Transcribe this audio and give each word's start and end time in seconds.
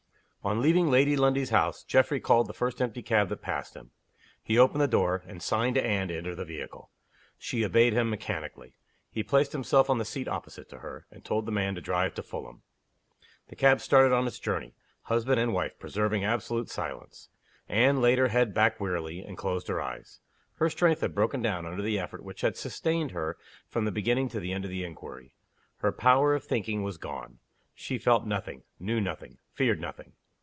ON 0.43 0.59
leaving 0.59 0.89
Lady 0.89 1.15
Lundie's 1.15 1.51
house, 1.51 1.83
Geoffrey 1.83 2.19
called 2.19 2.47
the 2.47 2.53
first 2.55 2.81
empty 2.81 3.03
cab 3.03 3.29
that 3.29 3.43
passed 3.43 3.75
him. 3.75 3.91
He 4.41 4.57
opened 4.57 4.81
the 4.81 4.87
door, 4.87 5.21
and 5.27 5.39
signed 5.39 5.75
to 5.75 5.85
Anne 5.85 6.07
to 6.07 6.17
enter 6.17 6.33
the 6.33 6.43
vehicle. 6.45 6.89
She 7.37 7.63
obeyed 7.63 7.93
him 7.93 8.09
mechanically. 8.09 8.73
He 9.11 9.21
placed 9.21 9.51
himself 9.51 9.87
on 9.87 9.99
the 9.99 10.03
seat 10.03 10.27
opposite 10.27 10.67
to 10.69 10.79
her, 10.79 11.05
and 11.11 11.23
told 11.23 11.45
the 11.45 11.51
man 11.51 11.75
to 11.75 11.81
drive 11.81 12.15
to 12.15 12.23
Fulham. 12.23 12.63
The 13.49 13.55
cab 13.55 13.81
started 13.81 14.15
on 14.15 14.25
its 14.25 14.39
journey; 14.39 14.73
husband 15.03 15.39
and 15.39 15.53
wife 15.53 15.77
preserving 15.77 16.23
absolute 16.25 16.69
silence. 16.71 17.29
Anne 17.69 18.01
laid 18.01 18.17
her 18.17 18.29
head 18.29 18.51
back 18.51 18.79
wearily, 18.79 19.19
and 19.21 19.37
closed 19.37 19.67
her 19.67 19.79
eyes. 19.79 20.21
Her 20.55 20.71
strength 20.71 21.01
had 21.01 21.13
broken 21.13 21.43
down 21.43 21.67
under 21.67 21.83
the 21.83 21.99
effort 21.99 22.23
which 22.23 22.41
had 22.41 22.57
sustained 22.57 23.11
her 23.11 23.37
from 23.67 23.85
the 23.85 23.91
beginning 23.91 24.27
to 24.29 24.39
the 24.39 24.53
end 24.53 24.65
of 24.65 24.71
the 24.71 24.83
inquiry. 24.85 25.35
Her 25.77 25.91
power 25.91 26.33
of 26.33 26.43
thinking 26.43 26.81
was 26.81 26.97
gone. 26.97 27.37
She 27.75 27.99
felt 27.99 28.25
nothing, 28.25 28.63
knew 28.79 28.99
nothing, 28.99 29.37
feared 29.53 29.79
nothing. 29.79 30.13